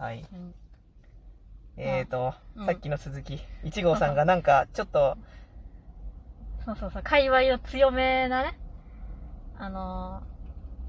[0.00, 0.26] はい。
[0.32, 0.54] うん
[1.76, 5.16] えーと、うんさっきの続き、1号さんがなんか、ちょっと、
[6.64, 8.58] そうそうそう、界隈の強めなね、
[9.58, 10.30] あのー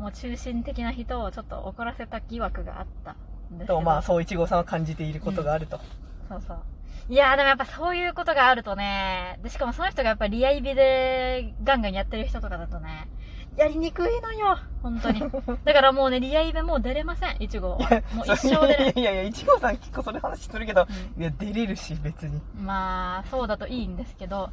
[0.02, 3.20] もう中心的な人をちょっと怒らせた疑惑があったんで
[3.58, 3.76] すけど。
[3.76, 5.80] と、まあ、そう1号さんは感じていることがあると。
[6.28, 6.64] そうそう。
[7.08, 13.10] いやーでもやっぱそういうことがあるとね、で、しかもその人がやっぱリアイビでガンガンやってる人とかだとね、
[13.58, 15.20] やりにくいのよ、本当に。
[15.66, 17.78] だからもうね、リアイベもう出れません、1号は。
[18.14, 18.94] もう一生出れない。
[18.96, 20.88] いやいやいや、1号さん結構それ話するけど、
[21.18, 22.42] ういや、出れるし、別に。
[22.58, 24.50] まあ、そうだといいんですけど、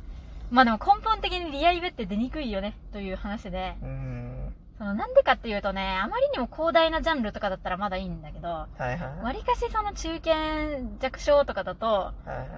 [0.50, 4.54] まあでも根本的にリアイベって出にくいよね、という話で、うーん。
[4.78, 8.98] そのなんでかっていうとね、あまりにも広大なジャンルとかだったらまだいいんだけど、はいはい。
[9.24, 12.48] わりかしその中堅弱小とかだと、はいはい。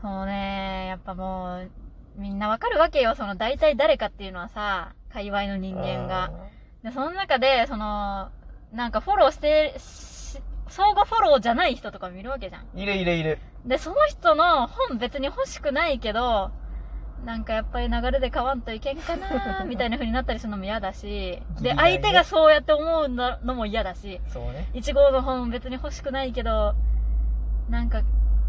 [0.00, 1.70] そのね、やっぱもう、
[2.18, 3.14] みんなわかるわけよ。
[3.14, 6.30] その大体誰かっていうのはさ、界隈の人間が。
[6.82, 8.30] で、その中で、その、
[8.72, 12.78] なんかフォローして、し相互フォローじゃない人とかもいるわけじゃん。
[12.78, 13.38] いるいるいる。
[13.64, 16.50] で、その人の本別に欲しくないけど、
[17.24, 24.68] なんかやっぱり流れで買わんといけんかな みたいな風になったりするのも嫌だし、で、相手がそうやって思うのも嫌だし、そうね。
[24.74, 26.74] 1号の本別に欲しくないけど、
[27.68, 28.02] なんか、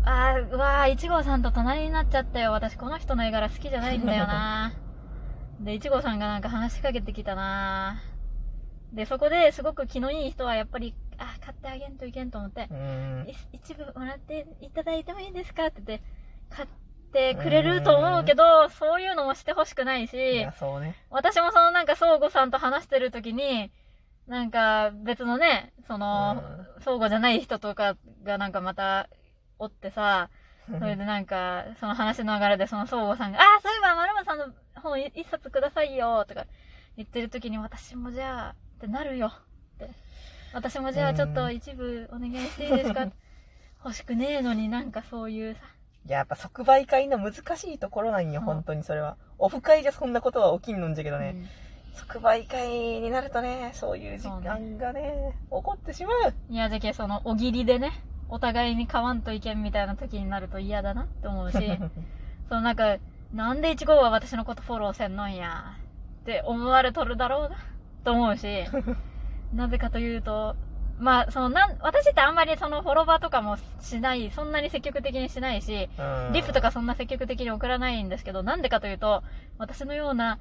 [0.05, 2.52] あー、うわー、1号さんと隣になっちゃったよ。
[2.52, 4.73] 私この人の絵柄好きじゃないんだよな。
[5.59, 8.02] で、1号さんがなんか話しかけてきたな。
[8.94, 12.67] で、そこですごく気のいい人はやっぱり、あー、買ってあげんといけんと思って
[13.52, 15.67] 一部もらっていただいてもいいですか？
[15.67, 16.06] って言って、
[16.50, 16.67] 買っ
[17.11, 20.95] てくれると思うけど、そういうのもしてほしくないいしや、、そうね。
[21.11, 23.72] 私もそのなんか、相互さんと話してる時に、
[24.28, 26.41] なんか別のね、その、
[26.80, 29.09] 相互じゃない人とかがなんかまた
[29.59, 30.29] おってさ、
[30.79, 36.45] それでなんか、その話の流れでその相互さんが、ああ、そういえば、まるまさんの本一冊くださいよ、とか
[36.95, 39.31] 言ってる時に私もじゃあ、ってなるよ、
[39.75, 39.89] って。
[40.53, 43.07] 私もじゃあちょっと一部お願いしていいですか
[43.83, 45.61] 欲しくねえのになんかそういうさ、
[46.05, 49.17] いや、やっぱ即売会の難しいところなんよ、うん本当にそれは。
[49.38, 51.34] オフ会じゃそんなことは起きんのんじゃけどね。
[51.35, 51.50] うん
[52.00, 56.34] 即売会になるとね、そういう時間がね、起こってしまう。
[56.50, 57.91] いや、じゃけ、その、おぎりでね、
[58.29, 61.57] お互いに買わんといけんみたいな時になると嫌だなって思うし、
[62.47, 62.97] そのなんか、
[63.34, 65.73] なんで1号は私のことフォローせんのんや、
[66.22, 67.57] って思われとるだろうな、
[68.03, 68.66] と思うし、
[69.53, 70.56] なぜかというと、
[71.00, 79.23] まあ、その、なん、私ってあんまりそのフォロバーとかもしない、そんなに積極的にしないし、うんリプとかそんな積極的に送らないんですけど、なんでかというと、
[79.57, 80.40] 私のような、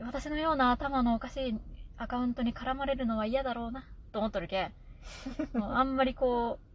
[0.00, 1.60] 私のような頭のおかしい
[1.98, 4.72] アカウントに絡まれるのは嫌だろうな、と思っとるけ。
[5.52, 6.65] もうあんまりこう、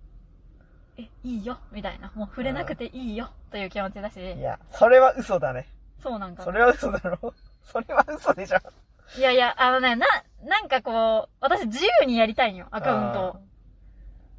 [0.97, 2.12] え、いいよ、みたいな。
[2.16, 5.68] もう触れなくていいよ、という気持ちだし、いや、それは嘘だね。
[6.02, 6.52] そうなんかそ。
[6.52, 7.34] れは嘘だろ。
[7.63, 8.57] それは嘘でしょ。
[9.18, 10.07] いやいや、あのね、な、
[10.44, 13.41] なんかこう、私自由にやりたいんよ、アカウントを。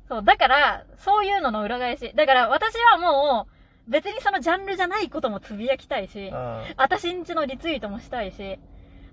[0.08, 2.12] そう、だから、そういうのの裏返し。
[2.14, 6.64] だから私はもう、別にそのジャンルじゃないこともつぶやきたいし、うん。
[6.76, 8.58] 私んちのリツイートもしたいし、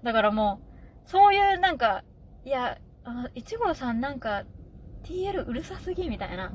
[0.03, 0.61] だからも
[1.05, 2.03] う、そういうなんか、
[2.45, 4.43] いや、あの、1号さんなんか、
[5.03, 6.51] TL うるさすぎみたいな。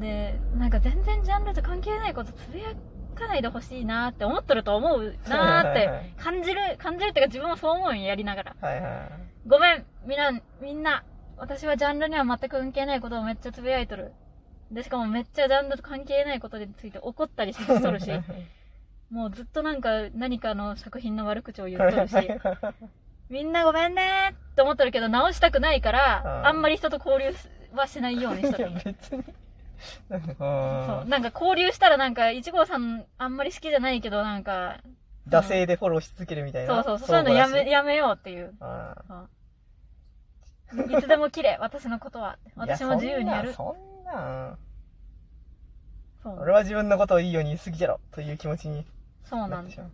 [0.00, 2.74] で、なんか全然ジャンルと関係ないことつぶや
[3.14, 8.56] かないでほしいなって思っとると思うなーって感じる、感じるっていうか自分もそう思うんよやりながら。
[8.60, 9.10] はいはい。
[9.46, 11.04] ごめん、みんな、みんな、
[11.36, 14.12] 私はジャンルには全く関係ないことをめっちゃつぶやいとる。
[14.70, 18.10] で、しかもめっちゃジャンルと関係ないことについて怒ったりしとるし、
[19.10, 22.14] もうずっとなんか何かの作品の悪口を言っとるし、
[23.28, 27.34] みんなごめんねーって思ってるけど直したくないから、うんあんまり人と交流
[27.74, 28.80] はしないようにしとるいや。
[28.84, 29.24] 別に。
[30.08, 31.04] そうそ。
[31.06, 34.78] なんか交流したらなんか、1号さんあんまり好きじゃないけどなんか、
[35.28, 36.74] 惰性でフォローし続けるみたいな。
[36.74, 38.54] そうそうそう、そういうのやめ、相やめようっていう。
[40.90, 42.38] いつでも綺麗、私のことは。
[42.56, 43.52] うん私も自由にやる。
[43.52, 44.56] そんな、
[46.22, 48.86] そ俺は自分のことをいいように言い過ぎじゃろ、という気持ちに
[49.24, 49.78] そうなんだなってし。
[49.78, 49.90] まう。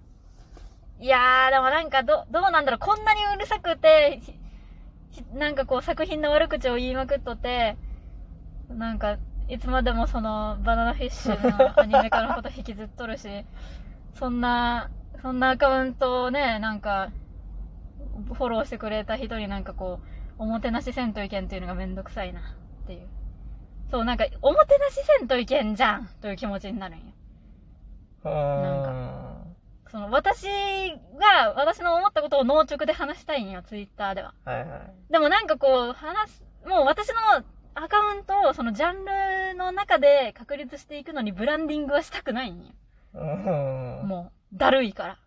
[1.01, 4.21] いやー、でもなんかど、どうなんだろう、こんなにうるさくて、
[5.35, 7.77] なんかこう作品の悪口を言いまくっとって、
[8.69, 9.19] なんか、
[9.49, 13.29] いつまでもその、バナナフィッシュのアニメ化のこと引きずっとるし、
[14.15, 14.91] そんな、
[15.23, 17.11] そんなアカウントをね、なんか、
[18.27, 20.01] フォローしてくれた人になんかこ
[20.39, 23.09] う、おもてなしせんといけんっていうのがめんどくさいな、っていう。
[23.91, 27.05] そう、なんか、おもてなしせんといけんじゃんという気持ちになるんよ。
[28.25, 29.57] うーん。
[29.91, 30.47] その、私
[31.19, 34.35] が、私の思ったことを脳直で話したいんよ、ツイッターでは。
[34.45, 34.93] はいはい。
[35.11, 37.15] でもなんかこう、話す、もう私の
[37.81, 42.73] アカウントをそのジャンルの中で確立していくのにブランディングはしたくないんよ。
[44.05, 45.19] もう、だるいから。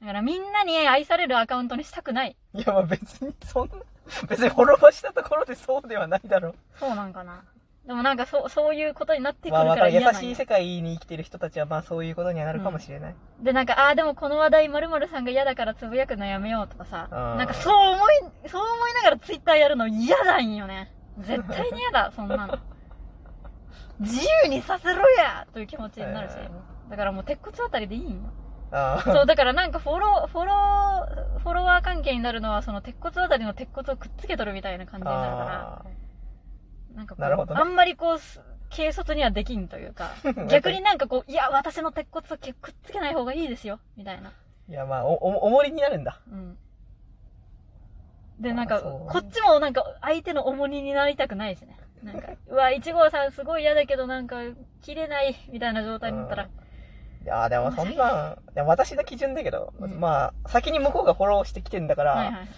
[0.00, 2.36] だからみんなに愛されるアカウントにしたくない。
[2.54, 3.74] いや、まあ別に、そんな、
[4.28, 6.54] 別にフォローしたところでそうではないだろう。
[6.78, 7.44] そうなんかな。
[7.86, 13.14] でもなんかそう、そういうことになってくるまあ、から嫌なんよしい世界に生きてる人たちは、まあ、そういうことにはなるかもしれない。
[13.40, 20.93] で、なんか、ああ、でもこの話題〇〇さんが嫌だからつぶやくのやめようとかさ、なんかそう思い、そう思いながらツイッターやるの嫌なんよね。
[21.18, 22.58] 絶対に嫌だ、そんなの。
[24.00, 26.50] 自由にさせろやという気持ちになるしえ。
[26.90, 28.32] だからもう鉄骨あたりでいいんよ。
[29.04, 38.40] そう、だからなんかフォロー、フォロー、フォロワー関係になるのはその鉄骨あたりの鉄骨をくっつけとるみたいな感じになるから、あなんかこう、なるほどねあんまりこうす、
[38.74, 40.10] 軽率にはできんというか、
[40.50, 44.32] 逆になんかこう、いや、私の鉄骨をけくっつけない方がいいですよ、みたいな。
[44.68, 46.20] ーいや、まあ、お、お、重りになるんだ。
[46.28, 46.58] うん。
[48.40, 51.78] で、なんか、こっちもなんか相手の重荷になりたくないしね。
[52.02, 54.36] なんか、 うわ、1号さんすごい嫌だけどなんか、
[54.82, 62.48] 切れない、みたいな状態になったら、いやーでもそんなん、いや私の基準だけど、うんまあ、先に向こうがフォローしてきてんだから、はいはい。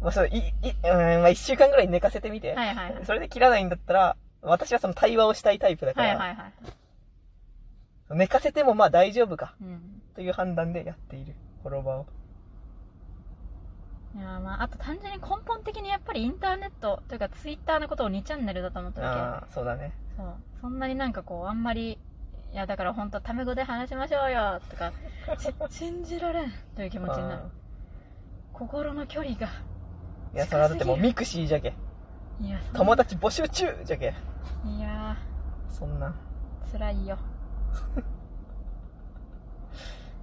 [0.00, 0.42] まあ、そう、い、い、
[0.84, 3.04] うん、まあ、一週間ぐらい寝かせてみて、はいはいはい。
[3.04, 6.52] それで切らないんだったら、私はその対話をしたいタイプだから、はいはいはい。
[8.16, 10.02] 寝かせてもまあ大丈夫か、うん。
[10.14, 12.06] という判断でやっている、フォロワーを。
[14.14, 19.92] いやまあ、あと単純に根本的にやっぱりインターネットというかツイッターのことを2チャンネルだと思ってるわああ、そうだね。
[20.16, 20.22] け。
[20.22, 20.34] そう。
[20.60, 21.98] そんなになんかこう、あんまり、
[22.52, 24.92] いやだから本当タメ語で話しましょうよとか、
[25.40, 27.48] し信じられんという気持ちになるあ。
[28.52, 29.46] 心の距離が。
[30.34, 31.72] いや、それはだってもうミクシーじゃけ。
[32.40, 34.14] いや、そん友達募集中じゃけ。
[34.66, 35.16] いや
[35.70, 36.14] そんな。
[36.66, 37.16] ー、辛いよ。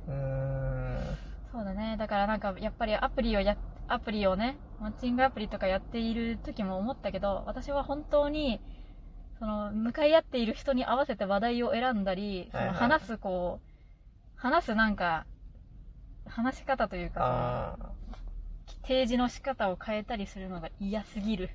[0.07, 1.17] うーん。
[1.51, 1.95] そうだね。
[1.97, 3.57] だからなんか、やっぱりアプリをや、
[3.89, 8.61] アプリをね、マッチングアプリとかやっている時も思ったけど、私は本当に、
[9.39, 13.69] その、向かい合っている人に合わせて話題を選んだり、その話すこう、
[14.35, 15.25] 話すなんか、
[16.25, 17.89] 話し方というか、あ
[18.83, 21.49] 提示の仕方を変えたりするのが嫌すぎる。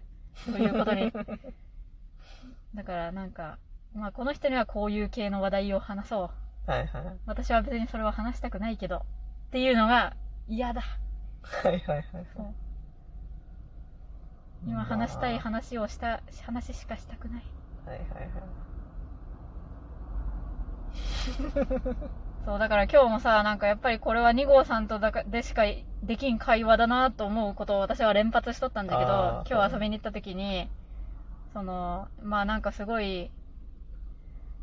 [0.45, 1.13] ということに。
[2.75, 3.59] だからなんか、
[3.95, 6.31] まあこの人にはこういう系の話題を話そう。
[6.67, 6.73] あ。
[6.73, 7.05] はいはい。
[7.27, 9.03] 私は別にそれは話したくないけど、っ
[9.51, 10.17] ていうのが
[10.49, 10.83] 嫌だ。
[11.45, 12.05] はいはいはい。
[12.37, 12.47] そう
[14.67, 17.43] 今話したいま話をした、話しかしたくない。
[17.87, 18.31] あはいはいはい。
[22.47, 25.65] そう、だから今日もさ、なんかやっぱりこれは2号さんとだかでしか
[26.03, 30.71] できん会話だなと思うことを私は連発しとったんだけど今日遊びに行った時に、
[31.53, 33.31] その、まあなんかすごい、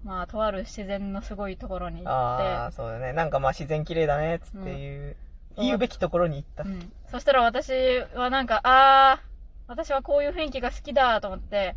[0.04, 3.14] まあとある自然のすごいところに行ああ、って、そうだね。
[3.14, 5.16] なんかまあ自然綺麗だね、つっていう、うん
[5.58, 6.64] 言うべきところに行った。
[6.64, 6.92] うん。
[7.10, 7.72] そしたら私
[8.16, 9.26] はなんか、あー、
[9.68, 11.76] 私はこういう雰囲気が好きだと思って、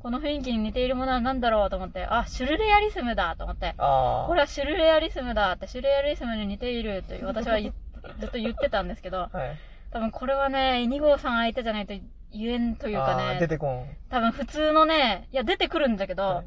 [0.00, 3.74] この雰囲気に似ているものは何だろうと思って、あ、シュルレアリスムだと思って。
[3.76, 7.58] これはシュルレアリスムだって、シュルレアリスムに似ているという私は
[8.20, 9.56] ずっと言ってたんですけど、はい。
[9.90, 11.94] 多分これはね、2号さん相手じゃないと
[12.32, 13.86] 言えんというかあー出ね、てこん。
[14.10, 16.46] 多分普通のね、いや出てくるんだけど、はい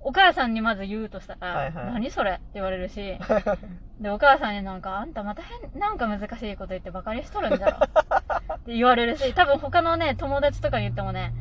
[0.00, 3.18] お母さんにまず言うとしたら、はいはい何それって言われるし、
[4.00, 7.78] で、お母さんになんか、あんたまた変、なんか難しいこと言ってバカにしとるんだろ。
[8.56, 11.32] って言われるし、多分他のね、友達とかに言ってもね、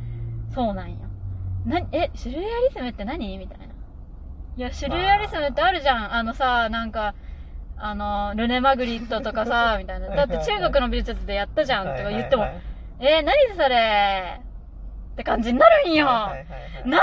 [0.54, 0.98] そうなんよ。
[1.66, 3.38] な、え、シュルレアリスムって何？
[3.38, 3.66] みたいな。
[3.66, 3.70] い
[4.62, 6.14] や、シュルレアリスムってあるじゃん。
[6.14, 7.14] あのさ、なんか、
[7.78, 10.10] あの、ルネ・マグリットとかさ、 みたいな。
[10.10, 12.62] だって中国の美術でやったじゃんとか言っても、はいはい
[13.00, 14.42] えー、何それ？
[15.18, 16.06] って感じになるんよ。
[16.06, 16.46] なんで
[16.86, 17.02] みんな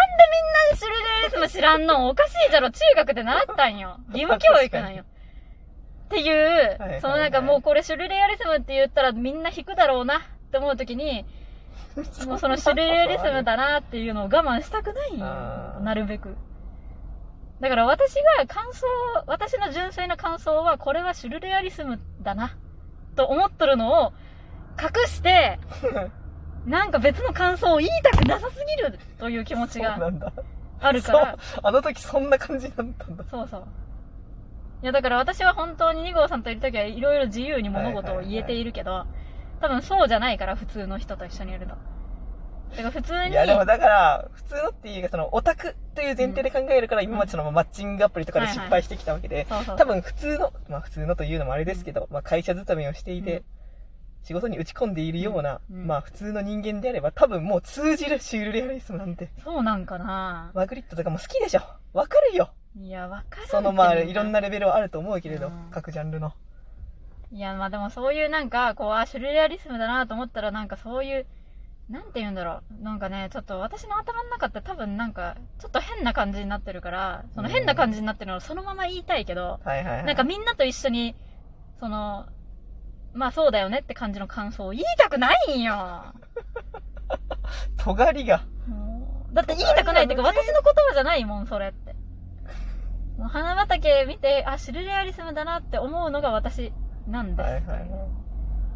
[0.76, 3.98] シュルレアリスム知らんのおかしいじゃろ中学で習ったんよ。
[4.12, 5.03] 義務教育なんよ。
[5.03, 10.20] っていう、はいそのなんかもうこれシュルレアリスムって言ったらみんな引くだろうなっ
[10.53, 11.27] て思うときに、
[12.29, 15.27] もうそのシュルレアリスムだなっていうのを我慢したくないんよ
[15.81, 16.36] なるべく。
[17.58, 18.86] だから私が感想、
[19.27, 22.56] 私の純粋な感想はこれはシュルレアリスムだな
[23.17, 24.12] と思っとるのを
[24.81, 25.58] 隠して、
[26.67, 29.99] なんか別の感想を言いたくなさすぎるという気持ちが。
[30.81, 33.25] あるから、あの時そんな感じだったんだ。
[33.31, 33.65] そうそう。
[34.83, 39.06] いやだから私は本当に2号さんといるときはいろいろ自由に物事を言えているけど、
[39.61, 41.75] 多分そうじゃないから普通の人と一緒にいると。
[42.71, 53.44] だから普通に、いやでもだから、普通のっていうか、その、オタクという前提で考えるから、今までそのマッチングアプリとかで失敗してきたわけで、多分普通の、まあ普通のというのもあれですけど、まあ会社勤めをしていて、うん
[54.24, 59.31] 仕事に打ち込んでいるような、うんまあ普通の人間であれば、多分もう通じるシュールレアリスムなんて。
[59.43, 61.60] そうなんかなマグリットとかも好きでしょ
[61.93, 62.50] わかるよ
[62.81, 66.32] いや、わかるそのまあいろんなレベルはあると思うけれど、うん各ジャンルの。
[67.32, 71.26] いや、まあでもそういうなんか、こう、あ、シュルレアリスムだなと思ったらなんかそういう、
[71.90, 72.82] なんて言うんだろう。
[72.82, 80.04] なんかね、ちょっと私の頭の中って多分なんか、ちょっと変な感じになってるから、その変な感じになってるのをそのまま言いたいけど、はいはいはい。
[80.04, 81.14] なんかみんなと一緒に、
[81.81, 82.26] その、
[83.15, 86.15] まあそうだよねって感じの感想を言いたくないんよ。
[87.79, 88.43] 尖りが。
[89.33, 91.97] だって言いたくないっていうか、私の言葉じゃないもん、それって。
[93.19, 96.73] もう花畑見て、あ、シルレアリスムだなって思うのが私
[97.09, 97.47] なんです。
[97.47, 98.06] はいはいは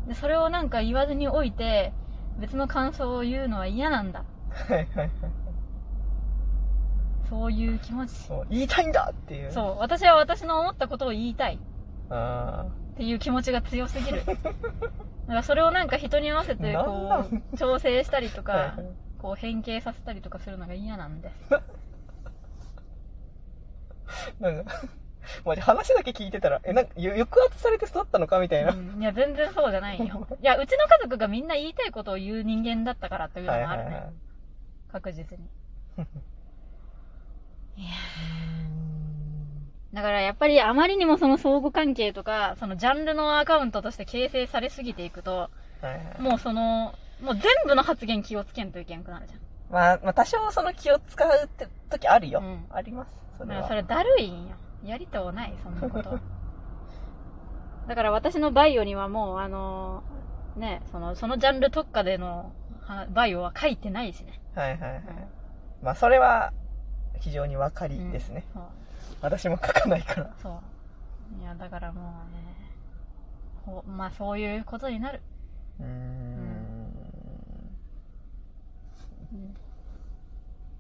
[0.07, 0.09] い。
[0.09, 1.93] で、それをなんか言わずにおいて、
[2.39, 4.25] 別の感想を言うのは嫌なんだ。
[4.51, 5.11] はいはいはい。
[7.29, 8.13] そういう気持ち。
[8.13, 9.49] そう、言いたいんだっていう。
[9.49, 9.53] う。
[9.53, 11.61] そう、私は私の思ったことを言いたい
[12.11, 12.67] あ
[12.99, 14.25] っていう気持ちが強すぎる。
[14.27, 14.43] だか
[15.29, 18.87] らそれをなんか人に合わせてこなう、調整したりとかはいはい、
[19.19, 21.55] こう変形させたりとかするのが嫌なんです。
[21.55, 21.63] あ。
[24.41, 24.73] なんか、
[25.47, 28.73] マジ話だけ聞いてたら、え、なんか、よ抑圧されて育ったのかみたいな。
[28.73, 30.27] うんいや、全然そうじゃないよ。
[30.43, 33.91] いや、うちの家族がみんな言いたいことを言う人間だったからっていうのはいもあるね。
[33.91, 34.13] はいはい。
[34.91, 35.45] 確実に。
[37.77, 37.91] い や
[39.93, 45.49] だからやっぱりあまりにもその相互関係とか、そのジャンルのアカウントとして形成されすぎていくと、は
[45.83, 46.21] いはい。
[46.21, 49.41] もうその、もう全部の発言気をつけんといけんくなるじゃん。
[49.71, 52.41] まあ、まあ、多少その気を使うって時あるよ。
[52.41, 53.17] うんあります。
[53.39, 53.69] それは。
[53.69, 54.57] それだるいんよ。
[54.85, 56.21] やりとうない、そんなことは。
[57.89, 60.03] だから私のバイオにはもう、あの
[60.57, 62.53] ね、その、そのジャンル特化での
[62.83, 64.41] はバイオは書いてないしね。
[64.55, 64.99] はいはいはい。
[64.99, 65.05] うん
[65.83, 66.53] まあ、それは、
[67.21, 68.45] 非常にわかりですね。
[68.53, 68.63] そう。
[69.21, 70.35] 私も書かないから。
[70.43, 71.43] そう。
[71.43, 72.05] いや、だからもう
[72.37, 72.43] ね、
[73.65, 75.21] ほまあそういうことになる。
[75.81, 75.89] うーん。
[79.33, 79.57] うん